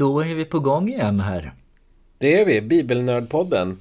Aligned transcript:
Då 0.00 0.20
är 0.20 0.34
vi 0.34 0.44
på 0.44 0.60
gång 0.60 0.88
igen 0.88 1.20
här. 1.20 1.52
Det 2.18 2.40
är 2.40 2.44
vi, 2.44 2.60
Bibelnördpodden. 2.60 3.78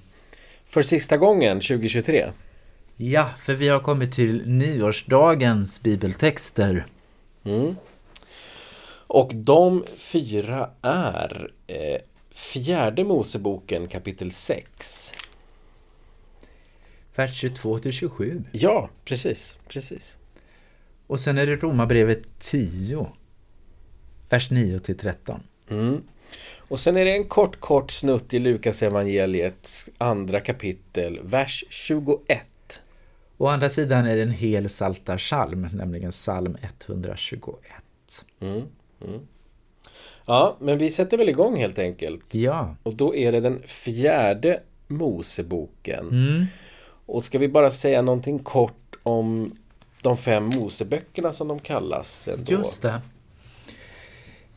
För 0.68 0.82
sista 0.82 1.18
gången 1.18 1.60
2023. 1.60 2.32
Ja, 2.96 3.30
för 3.44 3.54
vi 3.54 3.68
har 3.68 3.80
kommit 3.80 4.14
till 4.14 4.48
nyårsdagens 4.48 5.84
bibeltexter. 5.84 6.86
Mm. 7.44 7.76
Och 9.08 9.32
de 9.36 9.86
fyra 9.98 10.70
är 10.82 11.52
eh, 11.68 12.02
Fjärde 12.32 13.04
Moseboken 13.04 13.88
kapitel 13.88 14.32
6. 14.32 15.14
Vers 17.16 17.36
22 17.36 17.80
till 17.80 17.94
27. 17.94 18.44
Ja, 18.52 18.90
precis, 19.06 19.58
precis. 19.68 20.18
Och 21.08 21.20
sen 21.20 21.38
är 21.38 21.46
det 21.46 21.56
Romarbrevet 21.56 22.40
10. 22.40 23.08
Vers 24.30 24.52
9 24.52 24.80
till 24.80 24.98
13. 24.98 25.44
Mm. 25.70 26.04
Och 26.58 26.80
sen 26.80 26.98
är 26.98 27.06
det 27.06 27.12
en 27.12 27.24
kort, 27.24 27.60
kort 27.60 27.92
snutt 27.92 28.34
i 28.34 28.40
Lukas 28.40 28.84
evangeliets 28.84 29.90
andra 29.98 30.40
kapitel, 30.40 31.20
vers 31.24 31.64
21. 31.70 32.82
Å 33.38 33.48
andra 33.48 33.70
sidan 33.70 34.06
är 34.06 34.16
det 34.16 34.22
en 34.22 34.32
hel 34.32 34.70
saltarsalm, 34.70 35.68
nämligen 35.74 36.12
psalm 36.12 36.58
121. 36.62 37.56
Mm. 38.40 38.62
Mm. 39.06 39.20
Ja, 40.26 40.58
men 40.60 40.78
vi 40.78 40.92
sätter 40.92 41.18
väl 41.18 41.30
igång 41.30 41.58
helt 41.58 41.80
enkelt. 41.80 42.34
Ja. 42.34 42.76
Och 42.84 42.96
då 42.96 43.16
är 43.16 43.32
det 43.32 43.40
den 43.40 43.62
fjärde 43.66 44.60
Moseboken. 44.88 46.08
Mm. 46.08 46.46
Och 47.06 47.26
ska 47.26 47.40
vi 47.40 47.48
bara 47.48 47.72
säga 47.72 48.02
någonting 48.02 48.40
kort 48.40 48.96
om 49.04 49.58
de 50.02 50.18
fem 50.18 50.46
Moseböckerna 50.46 51.34
som 51.34 51.48
de 51.48 51.60
kallas? 51.60 52.28
Ändå? 52.28 52.52
Just 52.52 52.82
det. 52.82 53.02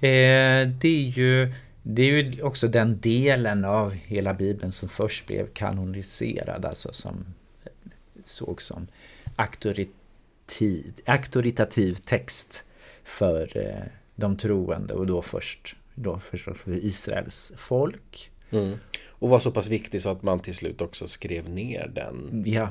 Eh, 0.03 0.69
det 0.69 0.89
är 0.89 1.09
ju 1.09 1.53
det 1.83 2.03
är 2.03 2.23
ju 2.23 2.43
också 2.43 2.69
den 2.69 3.01
delen 3.01 3.65
av 3.65 3.91
hela 3.93 4.35
Bibeln 4.35 4.73
som 4.73 4.89
först 4.89 5.27
blev 5.27 5.47
kanoniserad, 5.47 6.65
alltså 6.65 6.93
som 6.93 7.25
såg 8.25 8.63
som 8.63 8.87
auktoritativ, 9.37 10.93
auktoritativ 11.07 11.95
text 11.95 12.65
för 13.05 13.57
eh, 13.59 13.83
de 14.15 14.37
troende 14.37 14.95
och 14.95 15.07
då 15.07 15.23
först 15.23 15.77
då 15.95 16.19
förstås 16.19 16.59
för 16.59 16.85
Israels 16.85 17.53
folk. 17.57 18.31
Mm. 18.51 18.79
Och 19.09 19.29
var 19.29 19.39
så 19.39 19.51
pass 19.51 19.69
viktig 19.69 20.03
så 20.03 20.09
att 20.09 20.23
man 20.23 20.41
till 20.41 20.55
slut 20.55 20.81
också 20.81 21.07
skrev 21.07 21.51
ner 21.51 21.91
den 21.95 22.45
Ja, 22.47 22.69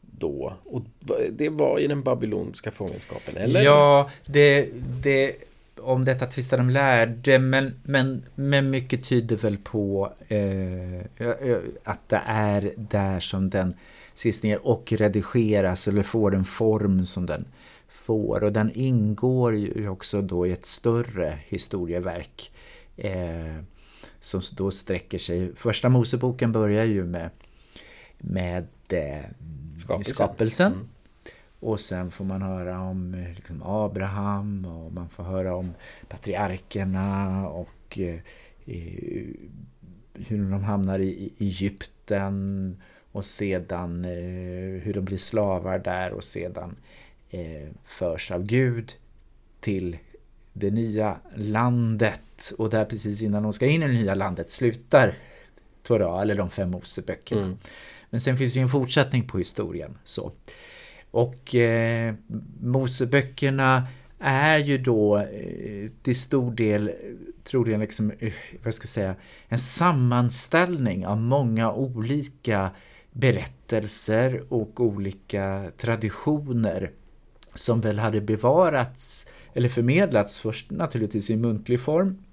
då. 0.00 0.56
Och 0.64 0.82
det 1.30 1.48
var 1.48 1.78
i 1.78 1.86
den 1.86 2.02
babyloniska 2.02 2.70
fångenskapen, 2.70 3.36
eller? 3.36 3.62
ja 3.62 4.10
det, 4.26 4.68
det, 5.02 5.36
om 5.80 6.04
detta 6.04 6.26
tvistar 6.26 6.58
de 6.58 6.70
lärde, 6.70 7.38
men, 7.38 7.80
men, 7.82 8.24
men 8.34 8.70
mycket 8.70 9.04
tyder 9.04 9.36
väl 9.36 9.58
på 9.58 10.12
eh, 10.28 11.26
att 11.84 12.08
det 12.08 12.22
är 12.26 12.72
där 12.76 13.20
som 13.20 13.50
den 13.50 13.74
skrivs 14.14 14.42
ner 14.42 14.66
och 14.66 14.92
redigeras 14.92 15.88
eller 15.88 16.02
får 16.02 16.30
den 16.30 16.44
form 16.44 17.06
som 17.06 17.26
den 17.26 17.44
får. 17.88 18.42
Och 18.44 18.52
den 18.52 18.70
ingår 18.74 19.54
ju 19.54 19.88
också 19.88 20.22
då 20.22 20.46
i 20.46 20.52
ett 20.52 20.66
större 20.66 21.38
historieverk 21.48 22.52
eh, 22.96 23.62
som 24.20 24.40
då 24.56 24.70
sträcker 24.70 25.18
sig. 25.18 25.54
Första 25.54 25.88
Moseboken 25.88 26.52
börjar 26.52 26.84
ju 26.84 27.04
med, 27.04 27.30
med 28.18 28.66
eh, 28.88 29.24
Skapelsen. 29.78 30.14
skapelsen. 30.14 30.72
Mm. 30.72 30.88
Och 31.60 31.80
sen 31.80 32.10
får 32.10 32.24
man 32.24 32.42
höra 32.42 32.80
om 32.80 33.14
eh, 33.14 33.34
liksom, 33.34 33.62
Abraham 33.62 34.64
och 34.64 34.92
man 34.92 35.08
får 35.08 35.24
höra 35.24 35.54
om 35.54 35.74
patriarkerna 36.08 37.48
och 37.48 37.98
eh, 37.98 38.20
hur 40.14 40.50
de 40.50 40.64
hamnar 40.64 40.98
i, 40.98 41.32
Egypten 41.38 42.76
och 43.12 43.24
sedan 43.24 44.04
eh, 44.04 44.82
hur 44.82 44.92
de 44.94 45.04
blir 45.04 45.18
slavar 45.18 45.78
där 45.78 46.12
och 46.12 46.24
sedan 46.24 46.76
förs 47.84 48.30
av 48.30 48.42
Gud 48.42 48.92
till 49.60 49.98
det 50.52 50.70
nya 50.70 51.16
landet 51.34 52.52
och 52.58 52.70
där 52.70 52.84
precis 52.84 53.22
innan 53.22 53.42
de 53.42 53.52
ska 53.52 53.66
in 53.66 53.82
i 53.82 53.86
det 53.86 53.92
nya 53.92 54.14
landet 54.14 54.50
slutar 54.50 55.18
Torah 55.82 56.20
eller 56.20 56.34
de 56.34 56.50
fem 56.50 56.70
Moseböckerna. 56.70 57.42
Mm. 57.42 57.58
Men 58.10 58.20
sen 58.20 58.36
finns 58.36 58.52
det 58.52 58.58
ju 58.58 58.62
en 58.62 58.68
fortsättning 58.68 59.28
på 59.28 59.38
historien. 59.38 59.98
så. 60.04 60.32
Och 61.16 61.54
eh, 61.54 62.14
Moseböckerna 62.60 63.86
är 64.18 64.58
ju 64.58 64.78
då 64.78 65.18
eh, 65.18 65.90
till 66.02 66.20
stor 66.20 66.50
del 66.52 66.92
troligen 67.44 67.80
liksom, 67.80 68.12
eh, 68.18 68.32
vad 68.64 68.74
ska 68.74 68.84
jag 68.84 68.90
säga, 68.90 69.14
en 69.48 69.58
sammanställning 69.58 71.06
av 71.06 71.20
många 71.20 71.72
olika 71.72 72.70
berättelser 73.10 74.42
och 74.48 74.80
olika 74.80 75.70
traditioner 75.76 76.90
som 77.54 77.80
väl 77.80 77.98
hade 77.98 78.20
bevarats 78.20 79.26
eller 79.54 79.68
förmedlats 79.68 80.38
först 80.38 80.70
naturligtvis 80.70 81.30
i 81.30 81.36
muntlig 81.36 81.80
form. 81.80 82.24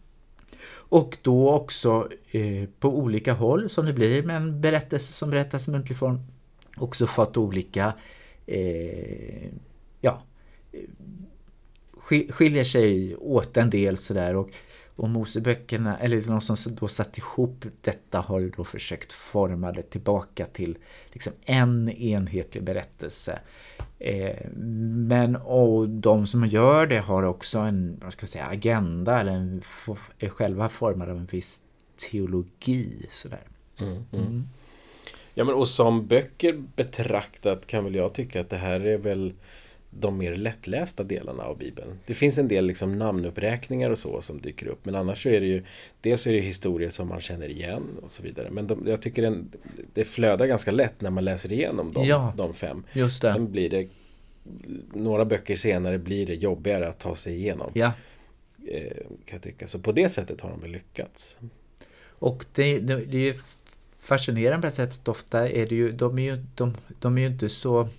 Och 0.72 1.18
då 1.22 1.52
också 1.52 2.10
eh, 2.32 2.70
på 2.80 2.98
olika 2.98 3.34
håll 3.34 3.70
som 3.70 3.86
det 3.86 3.94
blir 3.94 4.24
med 4.24 4.36
en 4.36 4.62
berättelse 4.62 5.14
som 5.14 5.30
berättas 5.30 5.68
i 5.68 5.72
muntlig 5.72 5.98
form 5.98 6.20
också 6.78 7.08
fått 7.08 7.38
olika 7.38 7.94
eh, 8.46 9.50
ja, 10.02 10.22
sk- 12.10 12.32
skiljer 12.32 12.64
sig 12.64 13.16
åt 13.16 13.58
en 13.58 13.70
del 13.70 13.98
sådär 13.98 14.36
och, 14.36 14.50
och 14.96 15.10
Moseböckerna, 15.10 15.98
eller 15.98 16.22
de 16.22 16.42
som 16.42 16.76
då 16.76 16.88
satt 16.88 17.18
ihop 17.18 17.66
detta 17.82 18.20
har 18.20 18.40
ju 18.40 18.50
då 18.50 18.64
försökt 18.64 19.14
forma 19.14 19.72
det 19.72 19.84
tillbaka 19.84 20.46
till 20.46 20.78
liksom 21.12 21.34
en 21.46 21.90
enhetlig 21.90 22.64
berättelse. 22.64 23.40
Eh, 24.00 24.50
men 24.52 25.36
och 25.36 25.90
de 25.90 26.28
som 26.28 26.46
gör 26.46 26.88
det 26.88 27.00
har 27.00 27.24
också 27.24 27.60
en 27.60 28.00
vad 28.04 28.14
ska 28.14 28.24
jag 28.24 28.30
säga, 28.30 28.46
agenda 28.46 29.20
eller 29.20 29.32
en, 29.32 29.62
är 30.20 30.30
själva 30.30 30.70
formade 30.70 31.12
av 31.12 31.18
en 31.18 31.26
viss 31.26 31.60
teologi. 32.12 33.06
Sådär. 33.10 33.48
Mm, 33.80 34.04
mm. 34.12 34.48
Ja, 35.34 35.44
men 35.44 35.56
och 35.56 35.68
som 35.68 36.08
böcker 36.08 36.54
betraktat 36.76 37.68
kan 37.68 37.84
väl 37.84 37.96
jag 37.96 38.14
tycka 38.14 38.42
att 38.42 38.50
det 38.50 38.58
här 38.58 38.80
är 38.86 38.98
väl 38.98 39.34
de 39.90 40.18
mer 40.18 40.36
lättlästa 40.36 41.04
delarna 41.04 41.44
av 41.44 41.58
Bibeln. 41.58 42.00
Det 42.06 42.14
finns 42.14 42.38
en 42.38 42.48
del 42.48 42.66
liksom 42.66 43.00
namnuppräkningar 43.00 43.90
och 43.90 44.00
så 44.00 44.22
som 44.22 44.42
dyker 44.42 44.68
upp. 44.68 44.86
Men 44.86 44.96
annars 44.96 45.24
så 45.24 45.30
är 45.30 45.40
det 45.40 45.48
ju 45.48 45.64
Dels 46.02 46.28
är 46.28 46.34
det 46.34 46.40
historier 46.40 46.90
som 46.90 47.08
man 47.08 47.22
känner 47.22 47.50
igen 47.50 47.84
och 48.04 48.12
så 48.12 48.24
vidare. 48.24 48.50
Men 48.52 48.68
de, 48.68 48.88
jag 48.88 49.02
tycker 49.02 49.22
den, 49.22 49.52
det 49.94 50.04
flödar 50.06 50.46
ganska 50.46 50.72
lätt 50.72 51.02
när 51.02 51.10
man 51.10 51.26
läser 51.26 51.52
igenom 51.52 51.92
de, 51.94 52.06
Ja. 52.06 52.34
de 52.38 52.54
fem. 52.54 52.84
Just 52.94 53.22
det. 53.22 53.34
Sen 53.34 53.52
blir 53.52 53.70
det 53.70 53.88
Några 54.94 55.26
böcker 55.26 55.56
senare 55.56 55.98
blir 55.98 56.26
det 56.26 56.34
jobbigare 56.36 56.88
att 56.90 57.00
ta 57.00 57.16
sig 57.16 57.36
igenom. 57.36 57.72
Ja, 57.74 57.92
Eh, 58.68 58.92
kan 59.26 59.36
jag 59.36 59.42
tycka. 59.42 59.68
Så 59.68 59.80
på 59.80 59.92
det 59.92 60.10
sättet 60.10 60.42
har 60.42 60.50
de 60.50 60.60
väl 60.60 60.72
lyckats. 60.72 61.38
och 62.08 62.46
det, 62.56 62.80
det, 62.80 62.96
det 63.06 63.30
är 63.30 63.36
fascinerande 64.04 64.62
på 64.62 64.66
det 64.68 64.72
sättet. 64.72 65.08
Ofta 65.08 65.50
är 65.50 65.66
det 65.66 65.76
ju, 65.76 65.92
de 65.92 66.20
är 66.20 66.24
ju, 66.24 66.44
de, 66.56 66.78
de 67.00 67.18
är 67.18 67.22
ju 67.22 67.28
inte 67.28 67.50
så... 67.50 67.90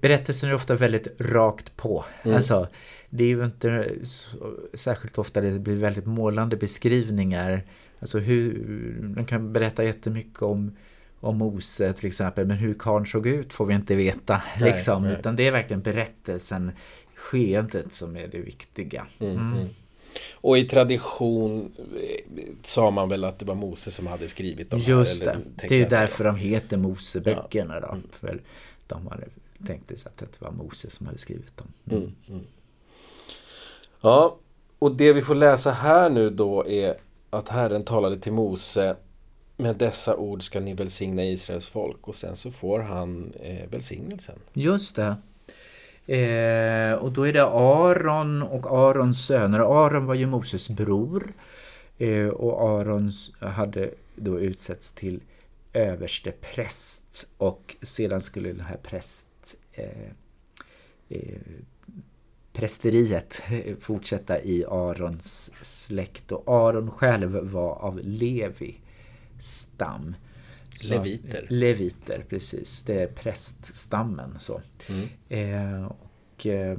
Berättelsen 0.00 0.50
är 0.50 0.54
ofta 0.54 0.74
väldigt 0.74 1.20
rakt 1.20 1.76
på. 1.76 2.04
Mm. 2.22 2.36
Alltså, 2.36 2.68
det 3.10 3.24
är 3.24 3.28
ju 3.28 3.44
inte 3.44 3.88
så, 4.02 4.54
särskilt 4.74 5.18
ofta 5.18 5.40
det 5.40 5.58
blir 5.58 5.76
väldigt 5.76 6.06
målande 6.06 6.56
beskrivningar. 6.56 7.62
Alltså 8.00 8.18
hur, 8.18 8.64
de 9.16 9.24
kan 9.24 9.52
berätta 9.52 9.84
jättemycket 9.84 10.42
om, 10.42 10.76
om 11.20 11.38
Mose 11.38 11.92
till 11.92 12.06
exempel, 12.06 12.46
men 12.46 12.56
hur 12.56 12.74
karln 12.74 13.06
såg 13.06 13.26
ut 13.26 13.52
får 13.52 13.66
vi 13.66 13.74
inte 13.74 13.94
veta. 13.94 14.42
Nej, 14.60 14.72
liksom, 14.72 15.02
nej. 15.02 15.16
Utan 15.18 15.36
det 15.36 15.46
är 15.46 15.52
verkligen 15.52 15.82
berättelsen, 15.82 16.72
skeendet 17.14 17.94
som 17.94 18.16
är 18.16 18.28
det 18.28 18.38
viktiga. 18.38 19.06
Mm, 19.18 19.36
Mm. 19.36 19.68
Och 20.32 20.58
i 20.58 20.64
tradition 20.64 21.72
eh, 22.02 22.44
sa 22.64 22.90
man 22.90 23.08
väl 23.08 23.24
att 23.24 23.38
det 23.38 23.44
var 23.44 23.54
Mose 23.54 23.90
som 23.90 24.06
hade 24.06 24.28
skrivit 24.28 24.70
de 24.70 24.80
Just 24.80 25.24
här, 25.24 25.34
det. 25.34 25.68
Det 25.68 25.74
är 25.74 25.78
ju 25.78 25.88
därför 25.88 26.24
dem. 26.24 26.34
de 26.34 26.40
heter 26.40 26.76
Moseböckerna 26.76 27.80
då. 27.80 27.88
Mm. 27.88 28.02
För 28.12 28.40
de 28.86 29.06
hade 29.06 29.24
tänkt 29.66 29.98
sig 29.98 30.08
att 30.08 30.18
det 30.18 30.40
var 30.40 30.50
Mose 30.50 30.90
som 30.90 31.06
hade 31.06 31.18
skrivit 31.18 31.56
dem. 31.56 31.66
Mm, 31.90 32.12
mm. 32.28 32.44
Ja, 34.00 34.36
och 34.78 34.96
det 34.96 35.12
vi 35.12 35.22
får 35.22 35.34
läsa 35.34 35.70
här 35.70 36.10
nu 36.10 36.30
då 36.30 36.66
är 36.66 36.94
att 37.30 37.48
Herren 37.48 37.84
talade 37.84 38.18
till 38.18 38.32
Mose 38.32 38.96
med 39.56 39.76
dessa 39.76 40.16
ord 40.16 40.42
ska 40.42 40.60
ni 40.60 40.74
välsigna 40.74 41.24
Israels 41.24 41.66
folk 41.66 42.08
och 42.08 42.14
sen 42.14 42.36
så 42.36 42.50
får 42.50 42.80
han 42.80 43.32
eh, 43.40 43.68
välsignelsen. 43.70 44.38
Just 44.52 44.96
det. 44.96 45.16
Eh, 46.08 46.94
och 46.94 47.12
då 47.12 47.26
är 47.26 47.32
det 47.32 47.44
Aron 47.46 48.42
och 48.42 48.66
Arons 48.66 49.26
söner. 49.26 49.58
Aron 49.58 50.06
var 50.06 50.14
ju 50.14 50.26
Moses 50.26 50.68
bror. 50.70 51.32
Eh, 51.98 52.28
och 52.28 52.80
Aron 52.80 53.10
hade 53.40 53.90
då 54.16 54.40
utsetts 54.40 54.90
till 54.90 55.20
överste 55.72 56.32
präst. 56.32 57.28
Och 57.38 57.76
sedan 57.82 58.20
skulle 58.20 58.48
den 58.48 58.66
här 58.66 58.76
präst... 58.76 59.56
Eh, 59.72 60.10
eh, 61.08 61.40
prästeriet 62.52 63.42
fortsätta 63.80 64.42
i 64.42 64.64
Arons 64.64 65.50
släkt. 65.62 66.32
Och 66.32 66.42
Aron 66.46 66.90
själv 66.90 67.30
var 67.30 67.74
av 67.74 68.00
Levi 68.02 68.80
stam. 69.40 70.14
Så, 70.80 70.88
leviter. 70.88 71.46
Leviter, 71.48 72.24
precis. 72.28 72.82
Det 72.82 73.02
är 73.02 73.06
präststammen. 73.06 74.34
Så. 74.38 74.60
Mm. 74.88 75.08
Eh, 75.28 75.86
och, 75.86 76.46
eh, 76.46 76.78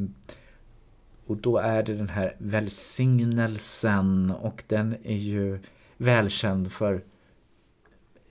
och 1.25 1.37
då 1.37 1.57
är 1.57 1.83
det 1.83 1.95
den 1.95 2.09
här 2.09 2.35
välsignelsen 2.37 4.31
och 4.31 4.63
den 4.67 4.95
är 5.03 5.17
ju 5.17 5.59
välkänd 5.97 6.71
för 6.71 7.03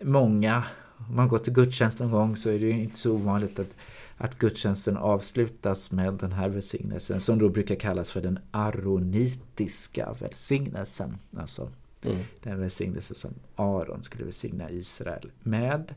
många. 0.03 0.65
Om 1.09 1.17
man 1.17 1.29
går 1.29 1.38
till 1.38 1.53
gudstjänst 1.53 1.99
någon 1.99 2.11
gång 2.11 2.37
så 2.37 2.50
är 2.50 2.59
det 2.59 2.70
inte 2.70 2.99
så 2.99 3.12
ovanligt 3.12 3.59
att, 3.59 3.70
att 4.17 4.38
gudstjänsten 4.38 4.97
avslutas 4.97 5.91
med 5.91 6.15
den 6.15 6.32
här 6.32 6.49
välsignelsen 6.49 7.20
som 7.20 7.38
då 7.38 7.49
brukar 7.49 7.75
kallas 7.75 8.11
för 8.11 8.20
den 8.20 8.38
aronitiska 8.50 10.15
välsignelsen. 10.20 11.19
Alltså 11.37 11.70
mm. 12.05 12.19
den 12.43 12.61
välsignelse 12.61 13.15
som 13.15 13.35
Aron 13.55 14.03
skulle 14.03 14.25
välsigna 14.25 14.71
Israel 14.71 15.31
med. 15.43 15.95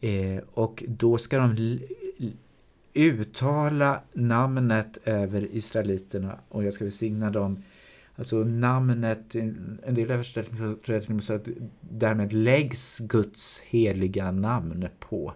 Eh, 0.00 0.42
och 0.50 0.84
då 0.88 1.18
ska 1.18 1.38
de 1.38 1.78
uttala 2.94 4.02
namnet 4.12 4.98
över 5.04 5.48
israeliterna 5.52 6.38
och 6.48 6.64
jag 6.64 6.74
ska 6.74 6.84
välsigna 6.84 7.30
dem 7.30 7.62
Alltså 8.18 8.36
namnet, 8.36 9.34
en 9.34 9.94
del 9.94 10.10
översättningar 10.10 11.20
så 11.20 11.34
att 11.34 11.48
därmed 11.80 12.32
läggs 12.32 12.98
Guds 12.98 13.60
heliga 13.60 14.30
namn 14.30 14.88
på 14.98 15.34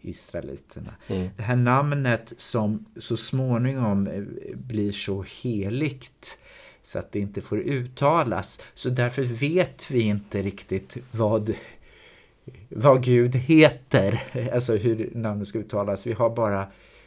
israeliterna. 0.00 0.94
Mm. 1.06 1.28
Det 1.36 1.42
här 1.42 1.56
namnet 1.56 2.32
som 2.36 2.84
så 2.96 3.16
småningom 3.16 4.06
eh, 4.06 4.22
blir 4.54 4.92
så 4.92 5.24
heligt 5.42 6.38
så 6.84 6.98
att 6.98 7.12
det 7.12 7.18
inte 7.18 7.40
får 7.42 7.58
uttalas. 7.58 8.60
Så 8.74 8.88
därför 8.90 9.22
vet 9.22 9.90
vi 9.90 10.00
inte 10.00 10.42
riktigt 10.42 10.96
vad, 11.10 11.54
vad 12.68 13.02
Gud 13.02 13.34
heter, 13.36 14.22
alltså 14.52 14.76
hur 14.76 15.10
namnet 15.14 15.48
ska 15.48 15.58
uttalas. 15.58 16.06
Vi 16.06 16.12
har 16.12 16.30
bara 16.30 16.66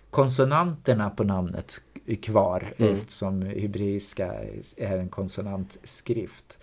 konsonanterna 0.10 1.10
på 1.10 1.24
namnet 1.24 1.82
kvar 2.22 2.74
mm. 2.78 2.94
eftersom 2.94 3.42
hebreiska 3.42 4.34
är 4.78 4.98
en 4.98 5.10
konsonantskrift. 5.10 6.58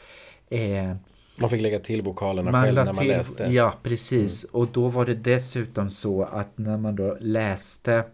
Eh, 0.48 0.94
man 1.36 1.50
fick 1.50 1.60
lägga 1.60 1.78
till 1.78 2.02
vokalerna 2.02 2.62
själv 2.62 2.74
när 2.74 2.84
man 2.84 2.94
till, 2.94 3.08
läste. 3.08 3.44
Ja, 3.44 3.74
precis. 3.82 4.44
Mm. 4.44 4.60
Och 4.60 4.68
då 4.72 4.88
var 4.88 5.06
det 5.06 5.14
dessutom 5.14 5.90
så 5.90 6.24
att 6.24 6.58
när 6.58 6.76
man 6.76 6.96
då 6.96 7.16
läste 7.20 8.04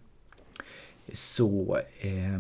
så 1.12 1.78
eh, 2.00 2.38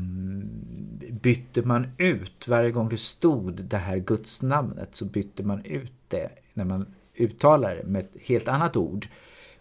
bytte 1.10 1.62
man 1.62 1.86
ut, 1.98 2.48
varje 2.48 2.70
gång 2.70 2.88
det 2.88 2.98
stod 2.98 3.64
det 3.64 3.76
här 3.76 3.96
gudsnamnet 3.96 4.88
så 4.92 5.04
bytte 5.04 5.42
man 5.42 5.64
ut 5.64 5.92
det 6.08 6.30
när 6.54 6.64
man 6.64 6.94
uttalar 7.14 7.74
det 7.74 7.84
med 7.84 8.00
ett 8.00 8.22
helt 8.22 8.48
annat 8.48 8.76
ord. 8.76 9.08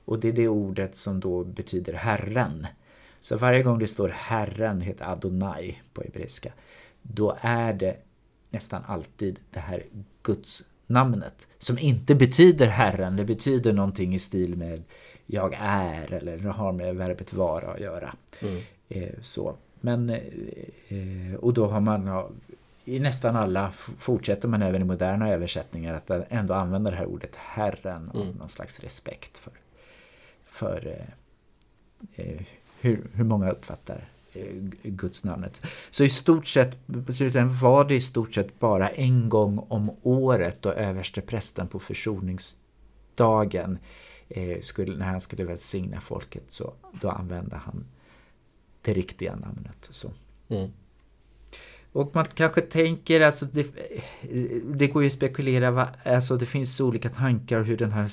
Och 0.06 0.20
det 0.20 0.28
är 0.28 0.34
det 0.34 0.48
ordet 0.48 0.96
som 0.96 1.20
då 1.20 1.44
betyder 1.44 1.94
Herren. 1.94 2.68
Så 3.20 3.38
varje 3.38 3.64
gång 3.64 3.80
det 3.80 3.88
står 3.88 4.10
Herren, 4.10 4.82
heter 4.82 5.06
Adonai 5.06 5.78
på 5.94 6.02
hebreiska, 6.02 6.52
då 7.02 7.38
är 7.42 7.74
det 7.74 7.98
nästan 8.50 8.84
alltid 8.88 9.40
det 9.52 9.60
här 9.60 9.84
gudsnamnet 10.24 11.48
som 11.58 11.80
inte 11.80 12.16
betyder 12.16 12.68
Herren, 12.68 13.16
det 13.16 13.26
betyder 13.26 13.74
någonting 13.74 14.16
i 14.16 14.20
stil 14.20 14.56
med 14.56 14.84
jag 15.32 15.56
är 15.60 16.14
eller 16.14 16.38
det 16.38 16.50
har 16.50 16.72
med 16.72 16.96
verbet 16.96 17.34
vara 17.34 17.72
att 17.72 17.80
göra. 17.80 18.16
Mm. 18.42 18.62
Eh, 18.90 19.14
så. 19.22 19.56
Men, 19.82 20.10
eh, 20.10 21.36
och 21.40 21.54
då 21.54 21.68
har 21.68 21.80
man 21.80 22.24
i 22.90 23.00
nästan 23.00 23.36
alla 23.36 23.72
fortsätter 23.98 24.48
man 24.48 24.62
även 24.62 24.82
i 24.82 24.86
moderna 24.86 25.30
översättningar 25.30 25.94
att 25.94 26.10
ändå 26.30 26.54
använda 26.54 26.92
det 26.92 26.98
här 26.98 27.06
ordet 27.06 27.36
Herren 27.36 28.10
och 28.10 28.22
mm. 28.22 28.36
någon 28.36 28.50
slags 28.50 28.80
respekt 28.80 29.38
för, 29.38 29.54
för 30.46 31.06
eh, 32.16 32.42
hur, 32.80 33.08
hur 33.14 33.24
många 33.24 33.52
uppfattar 33.52 34.10
eh, 34.34 34.54
Guds 34.84 35.24
namnet. 35.24 35.62
Så 35.92 36.04
i 36.04 36.10
stort 36.10 36.48
sett 36.48 36.78
var 37.62 37.86
det 37.86 37.96
i 37.96 38.02
stort 38.02 38.34
sett 38.34 38.60
bara 38.60 38.90
en 38.90 39.30
gång 39.30 39.66
om 39.68 39.92
året 40.02 40.62
då 40.62 40.72
överste 40.72 41.22
prästen 41.22 41.68
på 41.68 41.80
försoningsdagen 41.80 43.78
eh, 44.30 44.62
skulle, 44.62 44.98
när 44.98 45.06
han 45.06 45.22
skulle 45.22 45.44
välsigna 45.44 46.02
folket 46.02 46.44
så 46.48 46.74
då 47.02 47.10
använde 47.10 47.56
han 47.56 47.86
det 48.82 48.94
riktiga 48.94 49.36
namnet. 49.36 49.88
Så. 49.90 50.12
Mm. 50.48 50.72
Och 51.92 52.16
man 52.16 52.26
kanske 52.26 52.62
tänker, 52.62 53.22
alltså 53.22 53.46
det, 53.46 53.76
det 54.64 54.88
går 54.88 55.04
ju 55.04 55.08
att 55.08 55.14
spekulera, 55.14 55.72
va, 55.72 55.90
alltså 56.06 56.38
det 56.38 56.46
finns 56.46 56.80
olika 56.80 57.10
tankar 57.10 57.62
hur 57.62 57.78
den 57.78 57.92
här 57.92 58.10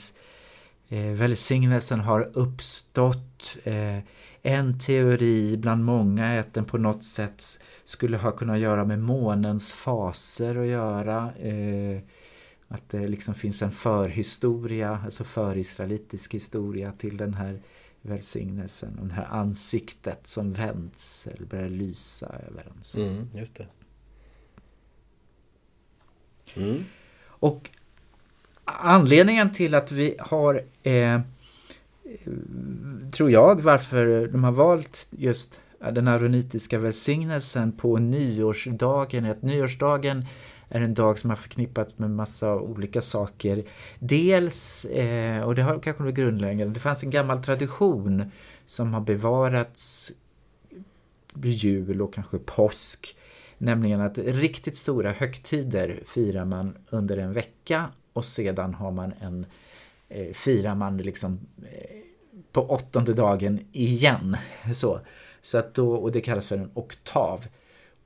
eh, 0.89 1.13
välsignelsen 1.13 2.01
har 2.01 2.31
uppstått. 2.33 3.57
Eh, 3.65 3.99
en 4.43 4.79
teori 4.79 5.57
bland 5.57 5.85
många 5.85 6.27
är 6.27 6.41
att 6.41 6.55
den 6.55 6.65
på 6.65 6.79
något 6.79 7.05
sätt 7.05 7.59
skulle 7.85 8.17
ha 8.17 8.31
kunnat 8.31 8.59
göra 8.59 8.85
med 8.85 8.99
månens 8.99 9.73
faser 9.75 10.57
att 10.57 10.67
göra. 10.67 11.33
Eh, 11.37 12.01
att 12.69 12.89
det 12.89 13.09
liksom 13.09 13.35
finns 13.35 13.63
en 13.63 13.73
förhistoria, 13.73 15.01
alltså 15.05 15.25
förisraelitisk 15.25 16.35
historia 16.35 16.93
till 16.93 17.17
den 17.17 17.35
här 17.35 17.61
välsignelsen. 18.07 18.99
Det 19.03 19.15
här 19.15 19.25
ansiktet 19.25 20.27
som 20.27 20.53
vänds 20.53 21.27
eller 21.27 21.47
börjar 21.47 21.69
lysa 21.69 22.27
över 22.27 22.67
en. 22.67 23.03
Mm, 23.03 23.29
just 23.35 23.55
det. 23.55 23.67
Mm. 26.55 26.85
Och 27.25 27.71
anledningen 28.65 29.53
till 29.53 29.75
att 29.75 29.93
vi 29.93 30.17
har 30.19 30.63
eh, 30.83 31.21
tror 33.13 33.31
jag, 33.31 33.61
varför 33.61 34.27
de 34.27 34.45
har 34.45 34.53
valt 34.53 35.09
just 35.11 35.61
den 35.79 36.09
aronitiska 36.09 36.79
välsignelsen 36.79 37.73
på 37.73 37.99
nyårsdagen. 37.99 39.25
Att 39.25 39.43
nyårsdagen 39.43 40.27
är 40.69 40.81
en 40.81 40.95
dag 40.95 41.19
som 41.19 41.31
har 41.31 41.37
förknippats 41.37 41.99
med 41.99 42.11
massa 42.11 42.55
olika 42.55 43.03
saker. 43.03 43.63
Dels, 43.99 44.85
eh, 44.85 45.43
och 45.43 45.55
det 45.55 45.63
har 45.63 45.79
kanske 45.79 46.03
varit 46.03 46.15
grundläggande, 46.15 46.75
det 46.75 46.81
fanns 46.81 47.03
en 47.03 47.11
gammal 47.11 47.43
tradition 47.43 48.31
som 48.67 48.95
har 48.95 49.01
bevarats 49.01 50.13
vid 51.35 51.53
jul 51.53 52.03
och 52.03 52.15
kanske 52.15 52.39
påsk. 52.39 53.17
Nämligen 53.59 54.01
att 54.01 54.19
riktigt 54.19 54.77
stora 54.77 55.13
högtider 55.13 56.03
firar 56.07 56.45
man 56.45 56.77
under 56.91 57.17
en 57.17 57.33
vecka 57.33 57.91
och 58.13 58.25
sedan 58.25 58.75
har 58.75 58.91
man 58.91 59.13
en 59.21 59.47
eh, 60.09 60.33
firar 60.33 60.75
man 60.75 60.97
liksom 60.97 61.41
eh, 61.63 61.97
på 62.53 62.71
åttonde 62.71 63.13
dagen 63.13 63.61
igen. 63.73 64.37
Så, 64.75 65.01
så 65.41 65.59
att 65.59 65.75
då, 65.75 65.95
och 65.95 66.13
det 66.13 66.21
kallas 66.21 66.47
för 66.47 66.59
en 66.59 66.71
oktav. 66.75 67.47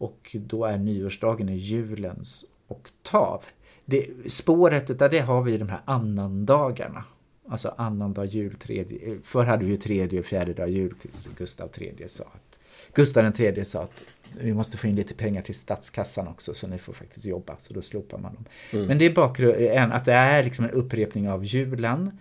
Och 0.00 0.37
då 0.38 0.64
är 0.64 0.78
nyårsdagen 0.78 1.49
i 1.49 1.57
julens 1.57 2.45
oktav. 2.69 3.45
Det, 3.85 4.07
spåret 4.26 4.90
utav 4.90 5.11
det 5.11 5.21
har 5.21 5.42
vi 5.42 5.54
i 5.54 5.59
de 5.59 5.69
här 5.69 5.80
annandagarna. 5.85 7.04
Alltså 7.49 7.75
annandag 7.76 8.25
jul, 8.25 8.54
tredje, 8.54 9.19
förr 9.23 9.45
hade 9.45 9.64
vi 9.64 9.71
ju 9.71 9.76
tredje 9.76 10.21
och 10.21 10.26
fjärde 10.26 10.52
dag 10.52 10.71
jul 10.71 10.95
tills 11.02 11.28
Gustav 11.37 11.71
III 11.78 12.09
sa 12.09 12.25
att 12.25 12.59
Gustav 12.95 13.40
III 13.40 13.64
sa 13.64 13.83
att 13.83 14.04
vi 14.40 14.54
måste 14.54 14.76
få 14.76 14.87
in 14.87 14.95
lite 14.95 15.14
pengar 15.14 15.42
till 15.42 15.54
statskassan 15.54 16.28
också 16.28 16.54
så 16.54 16.66
ni 16.66 16.78
får 16.78 16.92
faktiskt 16.92 17.26
jobba. 17.26 17.57
Så 17.59 17.75
då 17.75 17.83
slopar 17.83 18.19
man 18.19 18.35
dem. 18.35 18.45
Mm. 18.73 18.87
Men 18.87 18.99
det 18.99 19.04
är 19.04 19.14
bakgrunden, 19.14 19.92
att 19.92 20.04
det 20.04 20.12
är 20.12 20.42
liksom 20.42 20.64
en 20.64 20.71
upprepning 20.71 21.30
av 21.30 21.45
julen. 21.45 22.19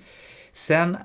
Sen 0.52 0.98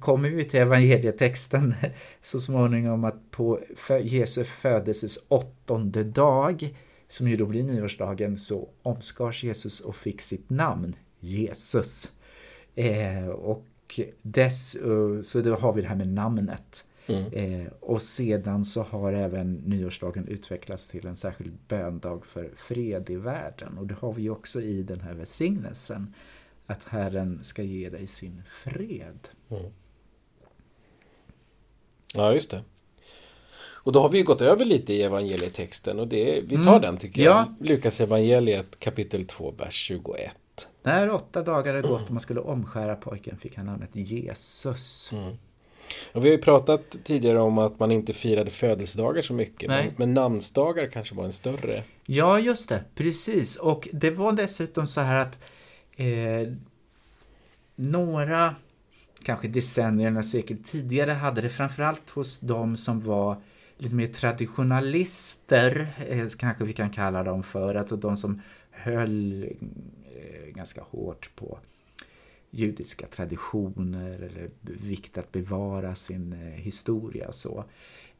kommer 0.00 0.28
vi 0.28 0.44
till 0.44 0.60
evangelietexten 0.60 1.74
så 2.22 2.40
småningom 2.40 3.04
att 3.04 3.30
på 3.30 3.60
Jesu 4.02 4.44
födelses 4.44 5.18
åttonde 5.28 6.04
dag, 6.04 6.76
som 7.08 7.28
ju 7.28 7.36
då 7.36 7.46
blir 7.46 7.62
nyårsdagen, 7.62 8.38
så 8.38 8.68
omskars 8.82 9.44
Jesus 9.44 9.80
och 9.80 9.96
fick 9.96 10.20
sitt 10.20 10.50
namn, 10.50 10.96
Jesus. 11.20 12.12
Eh, 12.74 13.28
och 13.28 13.66
dess, 14.22 14.74
eh, 14.74 15.22
så 15.22 15.40
då 15.40 15.54
har 15.54 15.72
vi 15.72 15.82
det 15.82 15.88
här 15.88 15.96
med 15.96 16.08
namnet. 16.08 16.84
Mm. 17.06 17.32
Eh, 17.32 17.72
och 17.80 18.02
sedan 18.02 18.64
så 18.64 18.82
har 18.82 19.12
även 19.12 19.54
nyårsdagen 19.54 20.28
utvecklats 20.28 20.88
till 20.88 21.06
en 21.06 21.16
särskild 21.16 21.58
böndag 21.68 22.20
för 22.24 22.50
fred 22.56 23.10
i 23.10 23.16
världen. 23.16 23.78
Och 23.78 23.86
det 23.86 23.94
har 23.94 24.12
vi 24.12 24.30
också 24.30 24.62
i 24.62 24.82
den 24.82 25.00
här 25.00 25.14
välsignelsen. 25.14 26.14
Att 26.66 26.84
Herren 26.84 27.40
ska 27.42 27.62
ge 27.62 27.88
dig 27.88 28.06
sin 28.06 28.42
fred. 28.46 29.28
Mm. 29.48 29.62
Ja, 32.14 32.34
just 32.34 32.50
det. 32.50 32.62
Och 33.84 33.92
då 33.92 34.00
har 34.00 34.08
vi 34.08 34.18
ju 34.18 34.24
gått 34.24 34.40
över 34.40 34.64
lite 34.64 34.92
i 34.92 35.02
evangelietexten 35.02 36.00
och 36.00 36.08
det, 36.08 36.40
vi 36.40 36.56
tar 36.56 36.62
mm. 36.62 36.80
den 36.80 36.96
tycker 36.96 37.22
jag. 37.22 37.36
Ja. 37.36 37.54
Lukas 37.60 38.00
evangeliet 38.00 38.80
kapitel 38.80 39.26
2, 39.26 39.54
vers 39.58 39.74
21. 39.74 40.36
När 40.82 41.10
åtta 41.10 41.42
dagar 41.42 41.74
hade 41.74 41.88
gått 41.88 42.02
och 42.02 42.10
man 42.10 42.20
skulle 42.20 42.40
omskära 42.40 42.94
pojken 42.94 43.38
fick 43.38 43.56
han 43.56 43.66
namnet 43.66 43.90
Jesus. 43.92 45.12
Mm. 45.12 45.36
Och 46.12 46.24
vi 46.24 46.28
har 46.28 46.36
ju 46.36 46.42
pratat 46.42 46.96
tidigare 47.04 47.40
om 47.40 47.58
att 47.58 47.78
man 47.78 47.92
inte 47.92 48.12
firade 48.12 48.50
födelsedagar 48.50 49.22
så 49.22 49.32
mycket. 49.32 49.68
Men, 49.68 49.92
men 49.96 50.14
namnsdagar 50.14 50.86
kanske 50.86 51.14
var 51.14 51.24
en 51.24 51.32
större. 51.32 51.84
Ja, 52.06 52.38
just 52.38 52.68
det. 52.68 52.84
Precis. 52.94 53.56
Och 53.56 53.88
det 53.92 54.10
var 54.10 54.32
dessutom 54.32 54.86
så 54.86 55.00
här 55.00 55.22
att 55.22 55.38
eh, 55.96 56.52
några, 57.76 58.54
kanske 59.22 59.48
decennierna, 59.48 60.10
eller 60.10 60.22
sekel 60.22 60.62
tidigare, 60.64 61.10
hade 61.10 61.40
det 61.40 61.50
framförallt 61.50 62.10
hos 62.10 62.40
de 62.40 62.76
som 62.76 63.00
var 63.00 63.42
lite 63.76 63.94
mer 63.94 64.06
traditionalister, 64.06 65.94
eh, 66.08 66.28
kanske 66.38 66.64
vi 66.64 66.72
kan 66.72 66.90
kalla 66.90 67.22
dem 67.22 67.42
för, 67.42 67.74
alltså 67.74 67.96
de 67.96 68.16
som 68.16 68.40
höll 68.70 69.42
eh, 69.42 70.54
ganska 70.54 70.82
hårt 70.82 71.30
på 71.36 71.58
judiska 72.50 73.06
traditioner 73.06 74.10
eller 74.10 74.48
vikt 74.60 75.18
att 75.18 75.32
bevara 75.32 75.94
sin 75.94 76.32
eh, 76.32 76.38
historia 76.38 77.28
och 77.28 77.34
så, 77.34 77.64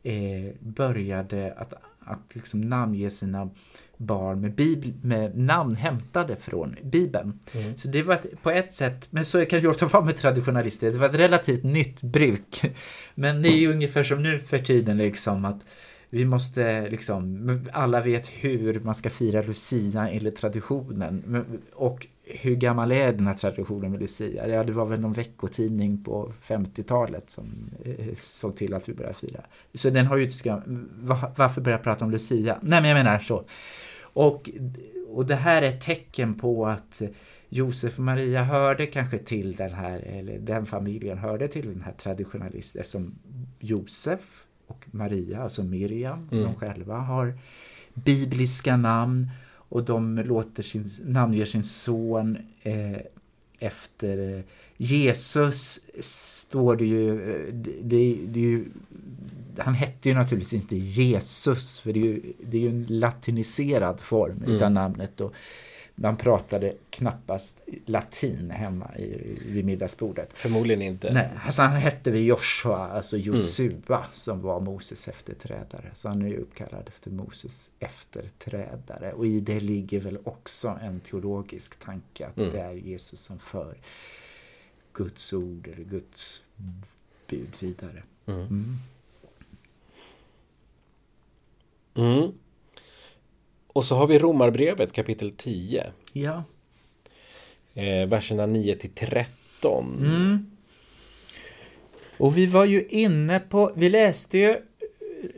eh, 0.03 0.55
började 0.61 1.55
att, 1.57 1.75
att 2.01 2.35
liksom 2.35 2.61
namnge 2.61 3.11
sina 3.11 3.51
barn 3.97 4.41
med, 4.41 4.55
bibel, 4.55 4.93
med 5.03 5.39
namn 5.39 5.77
hämtade 5.77 6.37
från 6.37 6.77
Bibeln. 6.83 7.41
Mm. 7.53 7.77
Så 7.77 7.89
det 7.89 8.03
var 8.03 8.19
på 8.43 8.51
ett 8.51 8.75
sätt, 8.75 9.09
men 9.11 9.25
så 9.25 9.45
kan 9.45 9.61
det 9.61 9.69
ofta 9.69 9.87
vara 9.87 10.05
med 10.05 10.17
traditionalister, 10.17 10.91
det 10.91 10.99
var 10.99 11.09
ett 11.09 11.15
relativt 11.15 11.63
nytt 11.63 12.03
bruk. 12.03 12.63
Men 13.15 13.43
det 13.43 13.49
är 13.49 13.57
ju 13.57 13.73
ungefär 13.73 14.05
som 14.05 14.23
nu 14.23 14.41
för 14.41 14.59
tiden 14.59 14.99
liksom 14.99 15.45
att 15.45 15.61
vi 16.11 16.25
måste 16.25 16.91
liksom, 16.91 17.61
alla 17.73 18.01
vet 18.01 18.29
hur 18.29 18.81
man 18.81 18.95
ska 18.95 19.11
fira 19.11 19.43
Lucia 19.43 20.09
enligt 20.09 20.37
traditionen. 20.37 21.45
Och 21.73 22.07
hur 22.41 22.57
gammal 22.57 22.93
är 22.93 23.13
den 23.13 23.27
här 23.27 23.35
traditionen 23.35 23.91
med 23.91 24.01
Lucia? 24.01 24.49
Ja, 24.49 24.65
det 24.65 24.73
var 24.73 24.87
väl 24.87 25.01
någon 25.01 25.13
veckotidning 25.13 26.05
på 26.05 26.33
50-talet 26.47 27.31
som 27.31 27.71
eh, 27.85 28.15
såg 28.17 28.57
till 28.57 28.75
att 28.75 28.89
vi 28.89 28.95
började 28.95 29.15
fira. 29.15 29.41
Så 29.75 29.91
den 29.91 30.07
har 30.07 30.17
ju 30.17 30.25
inte 30.25 30.63
varför 31.37 31.61
börja 31.61 31.79
prata 31.79 32.05
om 32.05 32.11
Lucia? 32.11 32.59
Nej, 32.63 32.81
men 32.81 32.91
jag 32.91 32.97
menar 33.05 33.19
så. 33.19 33.45
Och, 34.03 34.51
och 35.09 35.27
det 35.27 35.35
här 35.35 35.63
är 35.63 35.69
ett 35.69 35.81
tecken 35.81 36.35
på 36.35 36.67
att 36.67 37.03
Josef 37.49 37.99
och 37.99 38.05
Maria 38.05 38.43
hörde 38.45 38.87
kanske 38.87 39.19
till 39.19 39.53
den 39.57 39.73
här, 39.73 39.99
eller 40.01 40.39
den 40.39 40.67
familjen 40.67 41.19
hörde 41.19 41.49
till 41.49 41.67
den 41.69 41.83
här 41.83 41.93
traditionalisten 41.93 42.85
som 42.85 43.15
Josef 43.61 44.47
och 44.67 44.87
Maria, 44.91 45.43
alltså 45.43 45.63
Miriam, 45.63 46.29
Mm. 46.33 46.45
de 46.45 46.55
själva 46.55 46.97
har 46.97 47.35
bibliska 47.95 48.77
namn 48.77 49.29
och 49.73 49.85
de 49.85 50.19
låter 50.19 50.63
sin, 50.63 50.91
namnger 51.05 51.45
sin 51.45 51.63
son 51.63 52.39
eh, 52.63 52.99
efter 53.59 54.37
eh, 54.37 54.45
Jesus 54.77 55.81
står 56.01 56.77
det 56.77 56.85
ju, 56.85 57.31
eh, 57.31 57.55
det, 57.83 58.19
det, 58.27 58.41
ju 58.41 58.65
han 59.59 59.75
hette 59.75 60.09
ju 60.09 60.15
naturligtvis 60.15 60.63
inte 60.63 60.77
Jesus 60.77 61.81
för 61.81 61.93
det 61.93 62.01
är 62.01 62.05
ju, 62.05 62.23
det 62.51 62.57
är 62.57 62.61
ju 62.61 62.69
en 62.69 62.87
latiniserad 62.89 64.01
form 64.01 64.37
Mm. 64.37 64.57
utav 64.57 64.71
namnet 64.71 65.21
och 65.21 65.33
man 65.95 66.17
pratade 66.17 66.75
knappast 66.91 67.61
latin 67.87 68.51
hemma 68.51 68.97
i, 68.97 69.39
vid 69.47 69.65
middagsbordet. 69.65 70.31
Förmodligen 70.33 70.83
inte. 70.83 71.13
Nej, 71.13 71.31
alltså 71.45 71.63
han 71.63 71.77
hette 71.77 72.11
väl 72.11 72.25
Joshua, 72.25 72.77
alltså 72.79 73.17
Josua, 73.17 74.05
som 74.13 74.41
var 74.43 74.61
Moses 74.61 75.09
efterträdare. 75.09 75.91
Så 75.95 76.09
han 76.09 76.23
är 76.23 76.29
ju 76.29 76.37
uppkallad 76.37 76.89
efter 76.89 77.11
Moses 77.11 77.71
efterträdare. 77.79 79.13
Och 79.13 79.27
i 79.27 79.41
det 79.41 79.61
ligger 79.61 80.01
väl 80.01 80.19
också 80.25 80.79
en 80.83 81.01
teologisk 81.01 81.79
tanke 81.79 82.27
att 82.27 82.37
Mm. 82.39 82.53
det 82.53 82.61
är 82.61 82.73
Jesus 82.73 83.21
som 83.21 83.39
för 83.39 83.77
Guds 84.93 85.33
ord 85.33 85.69
eller 85.69 85.85
Guds 85.85 86.43
bud 87.27 87.57
vidare. 87.61 88.03
Mm. 88.27 88.79
Och 93.73 93.85
så 93.85 93.97
har 93.97 94.07
vi 94.07 94.19
Romarbrevet 94.19 94.93
kapitel 94.93 95.31
10. 95.31 95.85
Ja. 96.13 96.45
Eh, 97.75 98.09
verserna 98.09 98.47
9 98.47 98.75
till 98.75 98.91
13. 98.91 99.97
Mm. 100.07 100.47
Och 102.19 102.39
vi 102.39 102.47
var 102.47 102.65
ju 102.65 102.85
inne 102.89 103.41
på, 103.41 103.73
vi 103.77 103.89
läste 103.89 104.39
ju 104.39 104.57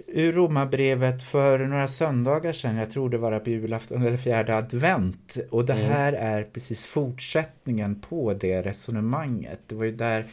ur 0.06 0.32
Romarbrevet 0.32 1.22
för 1.22 1.58
några 1.58 1.88
söndagar 1.88 2.52
sedan, 2.52 2.76
jag 2.76 2.90
tror 2.90 3.10
det 3.10 3.18
var 3.18 3.38
på 3.38 3.50
julafton 3.50 4.02
eller 4.06 4.16
fjärde 4.16 4.56
advent. 4.56 5.36
Och 5.50 5.64
det 5.64 5.72
Mm. 5.72 5.86
här 5.86 6.12
är 6.12 6.42
precis 6.42 6.86
fortsättningen 6.86 8.00
på 8.00 8.34
det 8.34 8.62
resonemanget. 8.62 9.60
Det 9.66 9.74
var 9.74 9.84
ju 9.84 9.92
där 9.96 10.26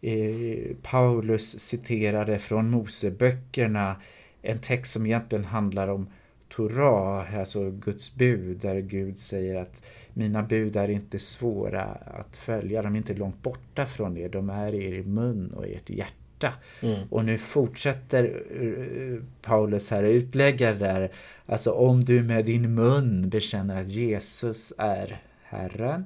eh, 0.00 0.76
Paulus 0.82 1.58
citerade 1.60 2.38
från 2.38 2.70
Moseböckerna 2.70 3.96
en 4.42 4.58
text 4.58 4.92
som 4.92 5.06
egentligen 5.06 5.44
handlar 5.44 5.88
om 5.88 6.08
Torah, 6.56 7.38
alltså 7.38 7.70
Guds 7.70 8.14
bud, 8.14 8.58
där 8.58 8.80
Gud 8.80 9.18
säger 9.18 9.54
att 9.54 9.82
mina 10.12 10.42
bud 10.42 10.76
är 10.76 10.88
inte 10.88 11.18
svåra 11.18 11.82
att 11.84 12.36
följa, 12.36 12.82
de 12.82 12.94
är 12.94 12.96
inte 12.96 13.14
långt 13.14 13.42
borta 13.42 13.86
från 13.86 14.16
er, 14.16 14.28
de 14.28 14.50
är 14.50 14.74
i 14.74 14.98
er 14.98 15.02
mun 15.02 15.52
och 15.56 15.66
i 15.66 15.74
ert 15.74 15.90
hjärta. 15.90 16.52
Mm. 16.82 17.08
Och 17.10 17.24
nu 17.24 17.38
fortsätter 17.38 18.42
eh, 18.60 19.22
Paulus 19.42 19.90
här 19.90 20.02
utlägga 20.02 20.74
där, 20.74 21.12
alltså 21.46 21.70
om 21.70 22.04
du 22.04 22.22
med 22.22 22.44
din 22.44 22.74
mun 22.74 23.28
bekänner 23.28 23.82
att 23.82 23.88
Jesus 23.88 24.72
är 24.78 25.22
Herren 25.42 26.04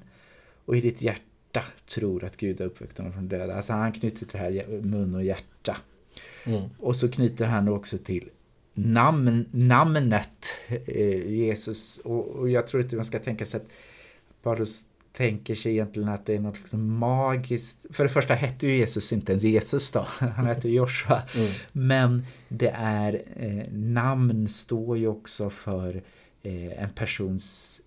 och 0.65 0.77
i 0.77 0.81
ditt 0.81 1.03
hjärta 1.03 1.65
tror 1.95 2.25
att 2.25 2.37
Gud 2.37 2.61
har 2.61 2.67
uppväckt 2.67 2.99
honom 2.99 3.13
från 3.13 3.29
döda. 3.29 3.55
Alltså 3.55 3.73
han 3.73 3.93
knyter 3.93 4.19
till 4.19 4.29
det 4.33 4.39
här 4.39 4.81
mun 4.83 5.15
och 5.15 5.25
hjärta. 5.25 5.77
Mm. 6.47 6.63
Och 6.79 6.97
så 6.97 7.11
knyter 7.11 7.47
han 7.47 7.69
också 7.69 7.99
till 7.99 8.29
namn, 8.75 9.45
namnet 9.51 10.55
eh, 10.69 11.33
Jesus. 11.33 11.99
Och, 11.99 12.27
och 12.29 12.51
jag 12.51 12.67
tror 12.67 12.83
inte 12.83 12.97
man 12.97 13.05
ska 13.05 13.19
tänka 13.19 13.47
sig 13.47 13.61
att 13.61 13.69
Paulus 14.43 14.85
tänker 15.13 15.55
sig 15.55 15.73
egentligen 15.73 16.09
att 16.09 16.27
det 16.27 16.35
är 16.35 16.41
något 16.41 16.59
liksom 16.59 16.99
magiskt. 16.99 17.87
För 17.91 18.05
det 18.05 18.11
första 18.11 18.35
hette 18.35 18.67
ju 18.67 18.77
Jesus 18.77 19.13
inte 19.13 19.33
ens 19.33 19.45
Jesus 19.45 19.91
då, 19.93 20.01
han 20.19 20.47
hette 20.47 20.69
Joshua. 20.69 21.23
Mm. 21.37 21.53
Men 21.73 22.27
det 22.49 22.71
är, 22.77 23.23
eh, 23.37 23.73
namn 23.73 24.49
står 24.49 24.99
ju 24.99 25.07
också 25.07 25.51
för 25.51 26.03
eh, 26.43 26.83
en 26.83 26.91
persons 26.95 27.81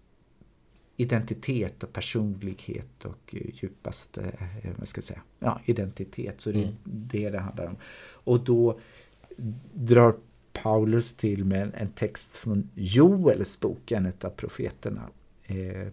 identitet 0.98 1.84
och 1.84 1.94
personlighet 1.94 3.06
och 3.06 3.36
eh, 3.36 3.42
djupaste, 3.54 4.22
eh, 4.64 4.72
vad 4.78 4.88
ska 4.88 4.98
jag 4.98 5.04
säga, 5.04 5.22
ja, 5.40 5.62
identitet. 5.66 6.42
Så 6.42 6.52
det 6.52 6.60
är 6.60 6.64
Mm. 6.64 6.76
det 6.84 7.30
det 7.30 7.40
handlar 7.40 7.66
om. 7.66 7.78
Och 8.12 8.40
då 8.40 8.80
drar 9.74 10.16
Paulus 10.54 11.18
till 11.18 11.46
med 11.46 11.72
en, 11.76 11.92
text 11.92 12.38
från 12.38 12.70
Joels 12.76 13.60
bok, 13.60 13.92
en 13.92 14.14
av 14.22 14.30
profeterna 14.30 15.10
eh, 15.44 15.88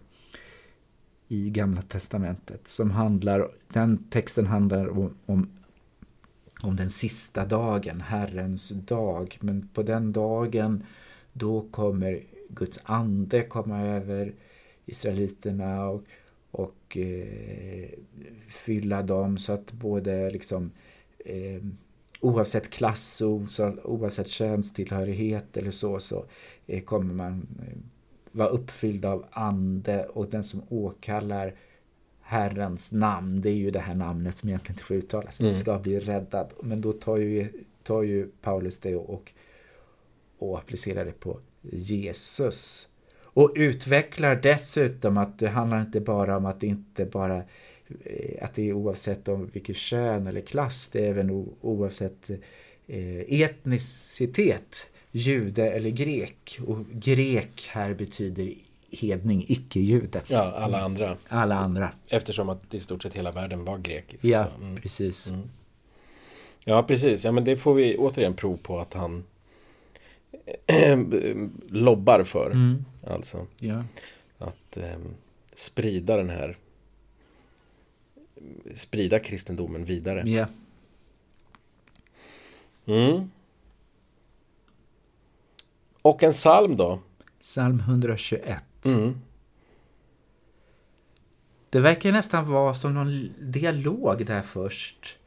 i 1.27 1.49
Gamla 1.49 1.81
Testamentet. 1.81 2.67
Som 2.67 2.91
handlar, 2.91 3.51
den 3.67 4.03
texten 4.09 4.47
handlar 4.47 4.87
om, 4.87 5.13
om, 5.25 5.49
om 6.61 6.75
den 6.75 6.89
sista 6.89 7.45
dagen, 7.45 8.01
Herrens 8.01 8.69
dag. 8.69 9.37
Men 9.41 9.67
på 9.73 9.83
den 9.83 10.11
dagen 10.11 10.83
då 11.33 11.65
kommer 11.71 12.23
Guds 12.49 12.79
ande 12.83 13.43
komma 13.43 13.81
över 13.81 14.33
Israeliterna 14.85 15.89
och, 15.89 16.03
och 16.51 16.97
eh, 16.97 17.89
fylla 18.47 19.01
dem 19.01 19.37
så 19.37 19.53
att 19.53 19.71
både 19.71 20.31
liksom 20.31 20.71
eh, 21.25 21.61
oavsett 22.21 22.69
klass 22.69 23.21
och 23.21 23.41
oavsett 23.83 24.27
könstillhörighet 24.27 25.57
eller 25.57 25.71
så, 25.71 25.99
så 25.99 26.25
eh, 26.67 26.83
kommer 26.83 27.13
man 27.13 27.47
eh, 27.59 27.77
vara 28.31 28.47
uppfylld 28.49 29.05
av 29.05 29.25
ande 29.31 30.05
och 30.05 30.29
den 30.29 30.43
som 30.43 30.61
åkallar 30.69 31.55
Herrens 32.21 32.91
namn, 32.91 33.41
det 33.41 33.49
är 33.49 33.53
ju 33.55 33.71
det 33.71 33.79
här 33.79 33.95
namnet 33.95 34.37
som 34.37 34.49
egentligen 34.49 34.73
inte 34.75 34.83
får 34.83 34.95
uttalas, 34.95 35.39
Mm. 35.39 35.53
ska 35.53 35.79
bli 35.79 35.99
räddad. 35.99 36.53
Men 36.63 36.81
då 36.81 36.93
tar 36.93 37.17
ju, 37.17 37.51
tar 37.83 38.03
ju 38.03 38.27
Paulus 38.41 38.79
det 38.79 38.95
och, 38.95 39.31
och 40.37 40.57
applicerar 40.57 41.05
det 41.05 41.19
på 41.19 41.39
Jesus. 41.61 42.87
Och 43.33 43.51
utvecklar 43.55 44.35
dessutom 44.35 45.17
att 45.17 45.39
det 45.39 45.47
handlar 45.47 45.81
inte 45.81 45.99
bara 45.99 46.37
om 46.37 46.45
att 46.45 46.59
det 46.59 46.67
inte 46.67 47.05
bara 47.05 47.43
att 48.41 48.53
det 48.53 48.69
är 48.69 48.73
oavsett 48.73 49.27
om 49.27 49.49
vilket 49.53 49.77
kön 49.77 50.27
eller 50.27 50.41
klass, 50.41 50.89
det 50.91 51.05
är 51.05 51.09
även 51.09 51.47
oavsett 51.61 52.29
eh, 52.87 53.41
etnicitet, 53.41 54.91
jude 55.11 55.71
eller 55.71 55.89
grek. 55.89 56.59
Och 56.67 56.85
grek 56.91 57.67
här 57.71 57.93
betyder 57.93 58.53
hedning, 58.91 59.45
icke-jude. 59.47 60.21
Ja, 60.27 60.51
alla 60.51 60.81
andra. 60.81 61.17
Alla 61.27 61.55
andra. 61.55 61.91
Eftersom 62.07 62.49
att 62.49 62.73
i 62.73 62.79
stort 62.79 63.03
sett 63.03 63.13
hela 63.13 63.31
världen 63.31 63.65
var 63.65 63.77
grekisk. 63.77 64.25
Ja, 64.25 64.47
Mm. 64.61 64.75
precis. 64.77 65.27
Mm. 65.29 65.41
Ja, 66.63 66.83
precis. 66.83 67.25
Ja, 67.25 67.31
men 67.31 67.43
det 67.43 67.55
får 67.55 67.73
vi 67.73 67.97
återigen 67.97 68.33
prov 68.33 68.57
på 68.57 68.79
att 68.79 68.93
han 68.93 69.23
lobbar 71.69 72.23
för. 72.23 72.51
Mm, 72.51 72.85
Alltså 73.07 73.47
ja. 73.59 73.83
att 74.37 74.77
ehm, 74.77 75.13
sprida 75.53 76.17
den 76.17 76.29
här 76.29 76.57
sprida 78.75 79.19
kristendomen 79.19 79.85
vidare. 79.85 80.29
ja. 80.29 80.47
Mm. 82.85 83.31
Och 86.01 86.23
en 86.23 86.31
psalm 86.31 86.77
då? 86.77 86.99
Psalm 87.41 87.79
121. 87.79 88.63
Mm. 88.85 89.21
Det 91.69 91.79
verkar 91.79 92.11
nästan 92.11 92.49
vara 92.49 92.73
som 92.73 92.93
någon 92.93 93.29
dialog 93.39 94.25
där 94.25 94.41
först. 94.41 95.17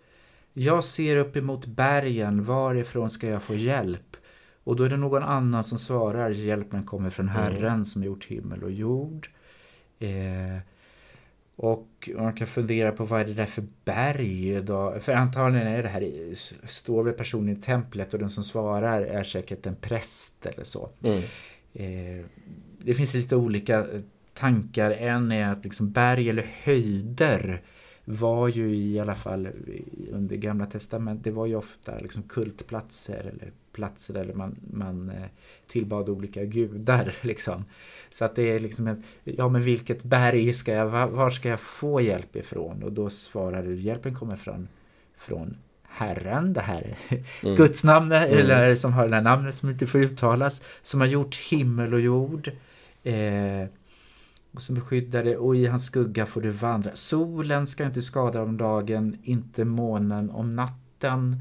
Jag 0.53 0.85
ser 0.85 1.17
upp 1.17 1.37
emot 1.37 1.67
bergen, 1.67 2.45
varifrån 2.45 3.11
ska 3.11 3.29
jag 3.29 3.43
få 3.43 3.55
hjälp? 3.55 4.17
Och 4.65 4.77
då 4.77 4.85
är 4.85 4.89
det 4.89 4.97
någon 4.97 5.23
annan 5.23 5.65
som 5.65 5.79
svarar, 5.79 6.31
hjälpen 6.31 6.85
kommer 6.85 7.11
från 7.11 7.29
Herren 7.29 7.73
mm. 7.73 7.85
som 7.85 8.05
gjort 8.05 8.25
himmel 8.25 8.63
och 8.63 8.71
jord. 8.71 9.31
Eh, 9.99 10.59
och 11.57 12.11
man 12.17 12.33
kan 12.33 12.47
fundera 12.47 12.93
på 12.93 13.05
vad 13.05 13.21
är 13.21 13.25
det 13.25 13.35
där 13.35 13.47
för 13.47 13.65
berg 13.85 14.63
då? 14.63 14.95
För 15.01 15.13
antagligen 15.13 15.67
är 15.67 15.83
det 15.83 15.89
här, 15.89 16.35
står 16.67 17.03
väl 17.03 17.15
personen 17.15 17.57
i 17.57 17.61
templet 17.61 18.15
och 18.15 18.21
den 18.21 18.31
som 18.31 18.45
svarar 18.45 19.03
är 19.03 19.25
säkert 19.25 19.67
en 19.67 19.77
präst 19.77 20.47
eller 20.47 20.65
så. 20.65 20.91
Mm. 21.05 21.23
Eh, 21.73 22.25
det 22.79 22.95
finns 22.95 23.15
lite 23.15 23.37
olika 23.37 23.87
tankar. 24.35 24.91
En 24.91 25.33
är 25.33 25.53
att 25.53 25.65
liksom 25.65 25.93
berg 25.93 26.31
eller 26.31 26.47
höjder 26.63 27.63
var 28.05 28.49
ju 28.49 28.77
i 28.77 29.01
alla 29.01 29.15
fall 29.15 29.49
under 30.13 30.37
gamla 30.37 30.67
testamentet, 30.67 31.25
det 31.25 31.31
var 31.31 31.47
ju 31.47 31.57
ofta 31.57 31.99
liksom 31.99 32.23
kultplatser 32.23 33.33
eller 33.35 33.53
platser 33.73 34.15
där 34.15 34.35
man, 34.35 34.57
man 34.71 35.11
eh, 35.11 35.29
tillbad 35.67 36.09
olika 36.09 36.45
gudar. 36.45 37.15
Liksom. 37.21 37.65
Så 38.11 38.25
att 38.25 38.37
det 38.37 38.43
är 38.43 38.59
liksom 38.59 38.87
ett, 38.87 38.99
ja 39.25 39.49
men 39.49 39.63
vilket 39.63 40.03
berg 40.03 40.53
ska 40.53 40.73
jag, 40.73 40.89
var 41.09 41.31
ska 41.31 41.49
jag 41.49 41.61
få 41.61 42.01
hjälp 42.01 42.37
ifrån? 42.37 42.83
Och 42.83 42.93
då 42.93 43.11
svarar 43.11 43.63
du, 43.63 43.75
hjälpen 43.75 44.15
kommer 44.15 44.37
från, 44.37 44.69
från 45.17 45.57
Herren, 45.83 46.53
det 46.53 46.61
här 46.61 46.97
mm. 47.43 47.57
gudsnamnet, 47.57 48.29
mm. 48.29 48.41
eller 48.41 48.75
som 48.75 48.93
har 48.93 49.09
det 49.09 49.15
här 49.15 49.23
namnet 49.23 49.55
som 49.55 49.71
inte 49.71 49.87
får 49.87 50.01
uttalas, 50.01 50.61
som 50.83 51.01
har 51.01 51.07
gjort 51.07 51.37
himmel 51.37 51.95
och 51.95 52.01
jord. 52.01 52.51
Eh, 53.03 53.69
och 54.55 54.63
som 54.63 54.75
beskyddar 54.75 55.25
dig 55.25 55.37
och 55.37 55.57
i 55.57 55.67
hans 55.67 55.87
skugga 55.87 56.27
får 56.27 56.41
du 56.41 56.51
vandra. 56.51 56.91
Solen 56.95 57.67
ska 57.67 57.85
inte 57.85 58.03
skada 58.03 58.43
om 58.43 58.57
dagen, 58.57 59.17
inte 59.23 59.65
månen 59.65 60.31
om 60.31 60.57
natten. 60.57 61.37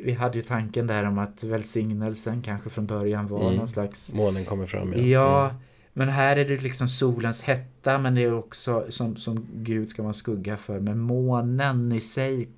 Vi 0.00 0.12
hade 0.12 0.38
ju 0.38 0.42
tanken 0.42 0.86
där 0.86 1.04
om 1.04 1.18
att 1.18 1.44
välsignelsen 1.44 2.42
kanske 2.42 2.70
från 2.70 2.86
början 2.86 3.26
var 3.26 3.42
mm. 3.42 3.54
någon 3.54 3.68
slags... 3.68 4.12
Månen 4.12 4.44
kommer 4.44 4.66
fram, 4.66 4.92
ja. 4.92 4.98
Ja, 4.98 5.44
mm. 5.44 5.62
men 5.92 6.08
här 6.08 6.36
är 6.36 6.44
det 6.44 6.62
liksom 6.62 6.88
solens 6.88 7.42
hetta, 7.42 7.98
men 7.98 8.14
det 8.14 8.22
är 8.22 8.34
också 8.34 8.86
som, 8.88 9.16
som 9.16 9.46
Gud 9.54 9.90
ska 9.90 10.02
vara 10.02 10.12
skugga 10.12 10.56
för. 10.56 10.80
Men 10.80 10.98
månen 10.98 11.92
i 11.92 12.00
sig 12.00 12.48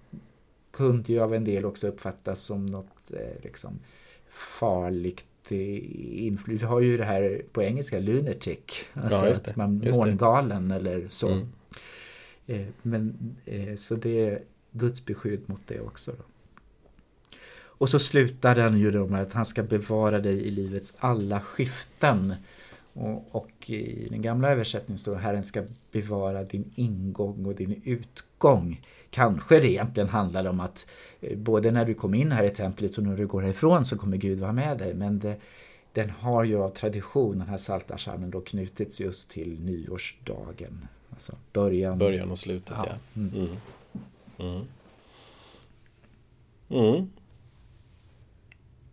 kunde 0.71 1.13
ju 1.13 1.21
av 1.21 1.35
en 1.35 1.45
del 1.45 1.65
också 1.65 1.89
uppfattas 1.89 2.41
som 2.41 2.67
något 2.67 3.13
eh, 3.13 3.43
liksom 3.43 3.79
farligt 4.33 5.25
inflytande. 5.53 6.61
Vi 6.61 6.67
har 6.67 6.81
ju 6.81 6.97
det 6.97 7.05
här 7.05 7.43
på 7.53 7.63
engelska, 7.63 7.99
lunatic. 7.99 8.59
Alltså 8.93 9.27
ja, 9.27 9.33
att 9.33 9.57
man 9.57 9.83
mångalen 9.95 10.71
eller 10.71 11.07
så. 11.09 11.29
Mm. 11.29 11.49
Eh, 12.47 12.67
men, 12.83 13.35
eh, 13.45 13.75
så 13.77 13.95
det 13.95 14.25
är 14.27 14.43
Guds 14.73 15.05
beskydd 15.05 15.41
mot 15.47 15.61
det 15.67 15.81
också. 15.81 16.13
Då. 16.19 16.25
Och 17.81 17.89
så 17.89 17.99
slutar 17.99 18.55
den 18.55 18.79
ju 18.79 18.91
då 18.91 19.07
med 19.07 19.23
att 19.23 19.33
han 19.33 19.45
ska 19.45 19.63
bevara 19.63 20.19
dig 20.19 20.47
i 20.47 20.51
livets 20.51 20.93
alla 20.99 21.41
skiften. 21.41 22.35
Och, 22.93 23.29
och 23.31 23.71
i 23.71 24.09
den 24.11 24.23
gamla 24.23 24.51
översättningen 24.51 24.99
står 24.99 25.17
Herren 25.17 25.45
ska 25.45 25.63
bevara 25.93 26.45
din 26.45 26.73
ingång 26.75 27.47
och 27.47 27.55
din 27.55 27.83
utgång. 27.85 28.81
Kanske 29.11 29.61
det 29.61 29.71
egentligen 29.71 30.09
handlar 30.09 30.45
om 30.45 30.61
att 30.61 30.87
eh, 31.21 31.39
både 31.39 31.71
när 31.71 31.85
du 31.85 31.95
kom 31.95 32.15
in 32.15 32.33
här 32.33 32.45
i 32.45 32.51
templet 32.51 32.99
och 32.99 33.05
när 33.05 33.17
du 33.17 33.27
går 33.27 33.43
härifrån 33.43 33.85
så 33.85 33.99
kommer 33.99 34.17
Gud 34.17 34.39
vara 34.39 34.53
med 34.53 34.79
dig. 34.79 34.95
Men 34.95 35.19
det, 35.19 35.37
den 35.93 36.11
har 36.11 36.45
ju 36.45 36.63
av 36.63 36.69
tradition, 36.69 37.39
den 37.39 37.49
här 37.49 37.59
saltarsalmen 37.59 38.31
då 38.31 38.41
knutits 38.41 39.01
just 39.01 39.31
till 39.31 39.61
nyårsdagen. 39.61 40.89
Alltså 41.11 41.37
början, 41.53 41.99
början 41.99 42.31
och 42.31 42.39
slutet, 42.39 42.77
ja. 42.77 42.87
ja. 42.89 43.21
Mm. 43.21 43.49
Mm. 44.39 44.65
Mm. 46.69 47.11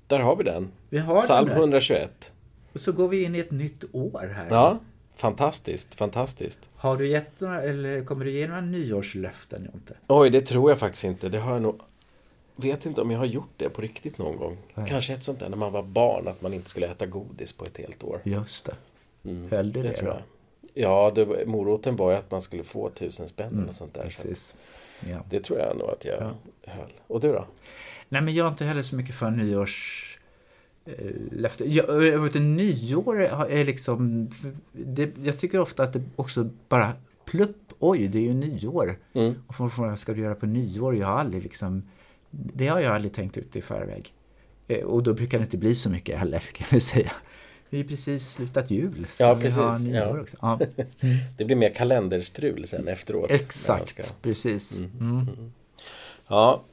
Där 0.07 0.19
har 0.19 0.35
vi 0.35 0.43
den. 0.43 0.71
Vi 0.89 0.97
har 0.97 1.19
Psalm 1.19 1.47
den 1.47 1.57
121. 1.57 2.33
Och 2.77 2.81
så 2.81 2.91
går 2.91 3.07
vi 3.07 3.23
in 3.23 3.35
i 3.35 3.39
ett 3.39 3.51
nytt 3.51 3.83
år 3.91 4.33
här. 4.35 4.47
Ja, 4.49 4.79
fantastiskt, 5.15 5.95
fantastiskt. 5.95 6.69
Har 6.75 6.97
du 6.97 7.07
gett 7.07 7.39
några, 7.41 7.61
eller 7.61 8.05
kommer 8.05 8.25
du 8.25 8.31
ge 8.31 8.47
några 8.47 8.61
nyårslöften, 8.61 9.69
Jonte? 9.71 9.93
Oj, 10.07 10.29
det 10.29 10.41
tror 10.41 10.71
jag 10.71 10.79
faktiskt 10.79 11.03
inte. 11.03 11.29
Det 11.29 11.39
har 11.39 11.53
jag 11.53 11.61
nog 11.61 11.81
vet 12.55 12.85
inte 12.85 13.01
om 13.01 13.11
jag 13.11 13.19
har 13.19 13.25
gjort 13.25 13.53
det 13.57 13.69
på 13.69 13.81
riktigt 13.81 14.17
någon 14.17 14.37
gång. 14.37 14.57
Nej. 14.73 14.87
Kanske 14.89 15.13
ett 15.13 15.23
sånt 15.23 15.39
där 15.39 15.49
när 15.49 15.57
man 15.57 15.71
var 15.71 15.83
barn, 15.83 16.27
att 16.27 16.41
man 16.41 16.53
inte 16.53 16.69
skulle 16.69 16.87
äta 16.87 17.05
godis 17.05 17.53
på 17.53 17.65
ett 17.65 17.77
helt 17.77 18.03
år. 18.03 18.21
Just 18.23 18.65
det. 18.65 18.75
Mm. 19.29 19.51
Höll 19.51 19.71
du 19.71 19.81
det, 19.81 19.87
det 19.87 19.93
tror 19.93 20.09
jag? 20.09 20.21
Ja, 20.73 21.11
det, 21.15 21.47
moroten 21.47 21.95
var 21.95 22.11
ju 22.11 22.17
att 22.17 22.31
man 22.31 22.41
skulle 22.41 22.63
få 22.63 22.89
tusen 22.89 23.27
spänn 23.27 23.53
mm, 23.53 23.69
och 23.69 23.75
sånt 23.75 23.93
där. 23.93 24.03
Precis. 24.03 24.55
Ja. 25.09 25.17
Det 25.29 25.39
tror 25.39 25.59
jag 25.59 25.77
nog 25.77 25.89
att 25.89 26.05
jag 26.05 26.21
ja. 26.21 26.71
höll. 26.71 26.91
Och 27.07 27.19
du 27.19 27.31
då? 27.31 27.45
Nej, 28.09 28.21
men 28.21 28.33
jag 28.33 28.45
är 28.45 28.51
inte 28.51 28.65
heller 28.65 28.81
så 28.81 28.95
mycket 28.95 29.15
för 29.15 29.31
nyårs 29.31 30.06
Eh, 30.87 31.11
löfte. 31.31 31.73
Jag, 31.73 32.05
jag 32.05 32.19
vet, 32.19 32.33
nyår 32.33 33.21
är 33.49 33.65
liksom... 33.65 34.29
Det, 34.71 35.11
jag 35.23 35.37
tycker 35.37 35.59
ofta 35.59 35.83
att 35.83 35.93
det 35.93 36.01
också 36.15 36.49
bara 36.69 36.93
plupp, 37.25 37.73
oj, 37.79 38.07
det 38.07 38.17
är 38.19 38.23
ju 38.23 38.33
nyår. 38.33 38.99
Mm. 39.13 39.35
Och 39.47 39.71
vad 39.77 39.99
ska 39.99 40.13
du 40.13 40.21
göra 40.21 40.35
på 40.35 40.45
nyår? 40.45 40.95
Jag 40.95 41.07
har 41.07 41.19
aldrig 41.19 41.43
liksom... 41.43 41.83
Det 42.31 42.67
har 42.67 42.79
jag 42.79 42.95
aldrig 42.95 43.13
tänkt 43.13 43.37
ut 43.37 43.55
i 43.55 43.61
förväg. 43.61 44.13
Eh, 44.67 44.83
och 44.83 45.03
då 45.03 45.13
brukar 45.13 45.37
det 45.37 45.43
inte 45.43 45.57
bli 45.57 45.75
så 45.75 45.89
mycket 45.89 46.19
heller, 46.19 46.39
kan 46.39 46.67
vi 46.71 46.79
säga. 46.79 47.11
Vi 47.69 47.77
har 47.77 47.87
precis 47.87 48.29
slutat 48.29 48.71
jul. 48.71 49.07
Så 49.11 49.23
ja, 49.23 49.35
precis. 49.35 49.79
Vi 49.79 49.91
ja. 49.91 50.19
Också. 50.21 50.37
Ja. 50.41 50.59
det 51.37 51.45
blir 51.45 51.55
mer 51.55 51.69
kalenderstrul 51.69 52.67
sen 52.67 52.87
efteråt. 52.87 53.31
Exakt, 53.31 53.87
ska... 53.87 54.03
precis. 54.21 54.79
Mm. 54.79 54.91
Mm. 54.99 55.21
mm. 55.21 55.51
Ja, 56.27 56.63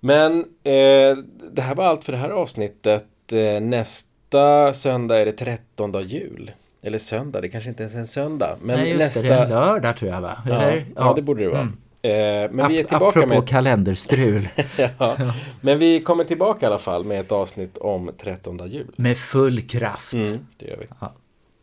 men 0.00 0.40
eh, 0.62 1.16
det 1.52 1.62
här 1.62 1.74
var 1.74 1.84
allt 1.84 2.04
för 2.04 2.12
det 2.12 2.18
här 2.18 2.30
avsnittet. 2.30 3.06
Eh, 3.32 3.60
nästa 3.60 4.74
söndag 4.74 5.20
är 5.20 5.26
det 5.26 5.32
13 5.32 6.02
jul. 6.02 6.50
Eller 6.82 6.98
söndag, 6.98 7.40
det 7.40 7.48
kanske 7.48 7.70
inte 7.70 7.82
ens 7.82 7.94
är 7.94 7.98
en 7.98 8.06
söndag. 8.06 8.56
Men 8.62 8.78
Nej, 8.78 8.88
just 8.88 9.00
nästa... 9.00 9.22
det, 9.22 9.28
det 9.28 9.34
är 9.34 9.42
en 9.42 9.48
lördag 9.48 9.96
tror 9.96 10.10
jag 10.10 10.20
va? 10.20 10.42
Ja, 10.46 10.72
ja. 10.72 10.82
ja 10.96 11.12
det 11.16 11.22
borde 11.22 11.42
det 11.42 11.48
vara. 11.48 11.60
Mm. 11.60 11.76
Eh, 12.02 12.50
men 12.50 12.68
vi 12.68 12.80
är 12.80 12.84
tillbaka 12.84 13.18
Apropå 13.18 13.40
med... 13.40 13.48
kalenderstrul. 13.48 14.48
ja. 14.98 15.16
Men 15.60 15.78
vi 15.78 16.00
kommer 16.00 16.24
tillbaka 16.24 16.66
i 16.66 16.68
alla 16.68 16.78
fall 16.78 17.04
med 17.04 17.20
ett 17.20 17.32
avsnitt 17.32 17.78
om 17.78 18.10
13 18.18 18.70
jul. 18.70 18.94
Med 18.96 19.18
full 19.18 19.60
kraft. 19.60 20.12
Mm, 20.12 20.46
det 20.58 20.66
gör 20.66 20.76
vi. 20.76 20.86
Ja. 21.00 21.12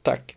Tack. 0.01 0.36